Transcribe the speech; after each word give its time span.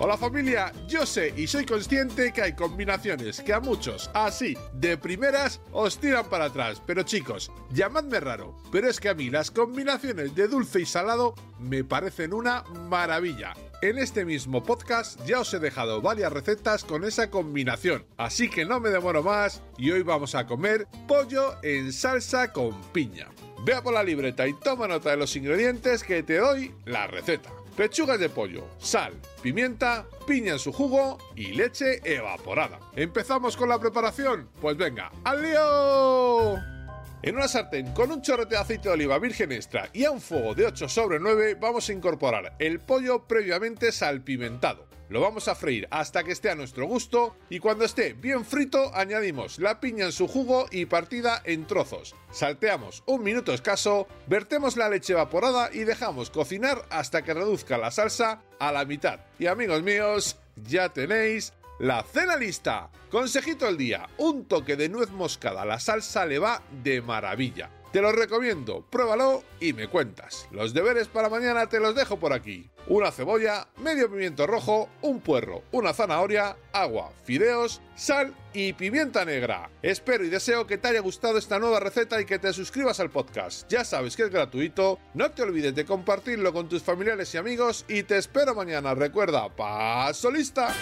Hola 0.00 0.16
familia, 0.16 0.72
yo 0.86 1.04
sé 1.04 1.34
y 1.36 1.48
soy 1.48 1.66
consciente 1.66 2.32
que 2.32 2.40
hay 2.40 2.52
combinaciones 2.52 3.40
que 3.40 3.52
a 3.52 3.58
muchos, 3.58 4.08
así, 4.14 4.56
de 4.72 4.96
primeras, 4.96 5.60
os 5.72 5.98
tiran 5.98 6.24
para 6.26 6.44
atrás. 6.44 6.80
Pero 6.86 7.02
chicos, 7.02 7.50
llamadme 7.72 8.20
raro, 8.20 8.56
pero 8.70 8.88
es 8.88 9.00
que 9.00 9.08
a 9.08 9.14
mí 9.14 9.28
las 9.28 9.50
combinaciones 9.50 10.36
de 10.36 10.46
dulce 10.46 10.82
y 10.82 10.86
salado 10.86 11.34
me 11.58 11.82
parecen 11.82 12.32
una 12.32 12.62
maravilla. 12.88 13.54
En 13.82 13.98
este 13.98 14.24
mismo 14.24 14.62
podcast 14.62 15.20
ya 15.26 15.40
os 15.40 15.52
he 15.52 15.58
dejado 15.58 16.00
varias 16.00 16.32
recetas 16.32 16.84
con 16.84 17.02
esa 17.02 17.28
combinación, 17.28 18.06
así 18.18 18.48
que 18.48 18.64
no 18.64 18.78
me 18.78 18.90
demoro 18.90 19.24
más 19.24 19.62
y 19.78 19.90
hoy 19.90 20.04
vamos 20.04 20.36
a 20.36 20.46
comer 20.46 20.86
pollo 21.08 21.56
en 21.64 21.92
salsa 21.92 22.52
con 22.52 22.80
piña. 22.92 23.30
Vea 23.64 23.82
por 23.82 23.94
la 23.94 24.04
libreta 24.04 24.46
y 24.46 24.52
toma 24.52 24.86
nota 24.86 25.10
de 25.10 25.16
los 25.16 25.34
ingredientes 25.34 26.04
que 26.04 26.22
te 26.22 26.36
doy 26.36 26.72
la 26.84 27.08
receta. 27.08 27.50
Pechugas 27.78 28.18
de 28.18 28.28
pollo, 28.28 28.64
sal, 28.78 29.12
pimienta, 29.40 30.04
piña 30.26 30.54
en 30.54 30.58
su 30.58 30.72
jugo 30.72 31.16
y 31.36 31.52
leche 31.52 32.00
evaporada. 32.02 32.80
¿Empezamos 32.96 33.56
con 33.56 33.68
la 33.68 33.78
preparación? 33.78 34.48
Pues 34.60 34.76
venga, 34.76 35.12
¡al 35.22 35.40
lío! 35.40 36.77
En 37.20 37.34
una 37.34 37.48
sartén 37.48 37.92
con 37.94 38.12
un 38.12 38.22
chorrete 38.22 38.54
de 38.54 38.60
aceite 38.60 38.88
de 38.88 38.94
oliva 38.94 39.18
virgen 39.18 39.50
extra 39.50 39.90
y 39.92 40.04
a 40.04 40.12
un 40.12 40.20
fuego 40.20 40.54
de 40.54 40.66
8 40.66 40.88
sobre 40.88 41.18
9 41.18 41.56
vamos 41.60 41.88
a 41.88 41.92
incorporar 41.92 42.54
el 42.60 42.78
pollo 42.78 43.26
previamente 43.26 43.90
salpimentado. 43.90 44.86
Lo 45.08 45.20
vamos 45.20 45.48
a 45.48 45.56
freír 45.56 45.88
hasta 45.90 46.22
que 46.22 46.30
esté 46.30 46.50
a 46.50 46.54
nuestro 46.54 46.86
gusto 46.86 47.34
y 47.50 47.58
cuando 47.58 47.84
esté 47.84 48.12
bien 48.12 48.44
frito 48.44 48.94
añadimos 48.94 49.58
la 49.58 49.80
piña 49.80 50.04
en 50.04 50.12
su 50.12 50.28
jugo 50.28 50.66
y 50.70 50.84
partida 50.84 51.42
en 51.44 51.66
trozos. 51.66 52.14
Salteamos 52.30 53.02
un 53.06 53.24
minuto 53.24 53.52
escaso, 53.52 54.06
vertemos 54.28 54.76
la 54.76 54.88
leche 54.88 55.14
evaporada 55.14 55.70
y 55.72 55.80
dejamos 55.80 56.30
cocinar 56.30 56.84
hasta 56.90 57.22
que 57.22 57.34
reduzca 57.34 57.78
la 57.78 57.90
salsa 57.90 58.42
a 58.60 58.70
la 58.70 58.84
mitad. 58.84 59.20
Y 59.40 59.46
amigos 59.46 59.82
míos, 59.82 60.36
ya 60.54 60.90
tenéis 60.90 61.52
la 61.78 62.02
cena 62.02 62.36
lista. 62.36 62.90
Consejito 63.10 63.66
del 63.66 63.76
día, 63.76 64.08
un 64.18 64.44
toque 64.46 64.76
de 64.76 64.88
nuez 64.88 65.10
moscada 65.10 65.64
la 65.64 65.80
salsa 65.80 66.26
le 66.26 66.38
va 66.38 66.62
de 66.82 67.00
maravilla. 67.00 67.70
Te 67.92 68.02
lo 68.02 68.12
recomiendo, 68.12 68.84
pruébalo 68.90 69.44
y 69.60 69.72
me 69.72 69.88
cuentas. 69.88 70.46
Los 70.50 70.74
deberes 70.74 71.08
para 71.08 71.30
mañana 71.30 71.68
te 71.68 71.80
los 71.80 71.94
dejo 71.94 72.18
por 72.18 72.34
aquí. 72.34 72.68
Una 72.86 73.10
cebolla, 73.10 73.66
medio 73.78 74.10
pimiento 74.10 74.46
rojo, 74.46 74.90
un 75.00 75.20
puerro, 75.20 75.62
una 75.72 75.94
zanahoria, 75.94 76.56
agua, 76.72 77.12
fideos, 77.24 77.80
sal 77.96 78.34
y 78.52 78.74
pimienta 78.74 79.24
negra. 79.24 79.70
Espero 79.80 80.22
y 80.24 80.28
deseo 80.28 80.66
que 80.66 80.76
te 80.76 80.88
haya 80.88 81.00
gustado 81.00 81.38
esta 81.38 81.58
nueva 81.58 81.80
receta 81.80 82.20
y 82.20 82.26
que 82.26 82.38
te 82.38 82.52
suscribas 82.52 83.00
al 83.00 83.10
podcast. 83.10 83.70
Ya 83.70 83.84
sabes 83.84 84.16
que 84.16 84.24
es 84.24 84.30
gratuito, 84.30 84.98
no 85.14 85.30
te 85.30 85.42
olvides 85.42 85.74
de 85.74 85.86
compartirlo 85.86 86.52
con 86.52 86.68
tus 86.68 86.82
familiares 86.82 87.32
y 87.34 87.38
amigos 87.38 87.86
y 87.88 88.02
te 88.02 88.18
espero 88.18 88.54
mañana. 88.54 88.94
Recuerda, 88.94 89.48
paso 89.48 90.30
lista. 90.30 90.74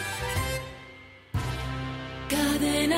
Then. 2.59 2.96